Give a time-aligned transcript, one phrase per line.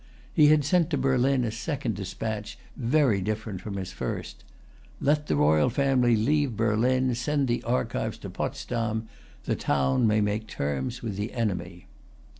[0.33, 4.43] He had sent to Berlin a second dispatch very different from his first:
[4.99, 7.13] "Let the royal family leave Berlin.
[7.13, 9.07] Send the archives to Potsdam.
[9.43, 11.85] The town may make terms with the enemy."